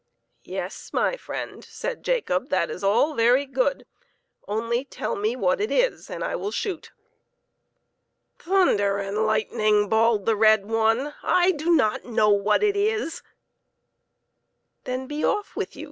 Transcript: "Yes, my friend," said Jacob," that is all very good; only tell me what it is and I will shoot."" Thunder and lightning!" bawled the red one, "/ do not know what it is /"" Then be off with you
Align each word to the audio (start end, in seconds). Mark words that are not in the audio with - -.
"Yes, 0.43 0.91
my 0.93 1.15
friend," 1.15 1.63
said 1.63 2.01
Jacob," 2.03 2.49
that 2.49 2.71
is 2.71 2.83
all 2.83 3.13
very 3.13 3.45
good; 3.45 3.85
only 4.47 4.83
tell 4.83 5.15
me 5.15 5.35
what 5.35 5.61
it 5.61 5.69
is 5.69 6.09
and 6.09 6.23
I 6.23 6.35
will 6.35 6.49
shoot."" 6.49 6.89
Thunder 8.39 8.97
and 8.97 9.19
lightning!" 9.27 9.89
bawled 9.89 10.25
the 10.25 10.35
red 10.35 10.65
one, 10.65 11.13
"/ 11.39 11.55
do 11.55 11.75
not 11.75 12.03
know 12.03 12.31
what 12.31 12.63
it 12.63 12.75
is 12.75 13.21
/"" 13.89 14.29
Then 14.85 15.05
be 15.05 15.23
off 15.23 15.55
with 15.55 15.75
you 15.75 15.79